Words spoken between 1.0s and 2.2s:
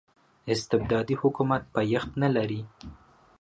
حکومت پایښت